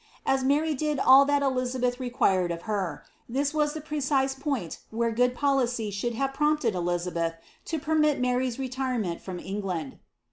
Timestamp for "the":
3.73-3.81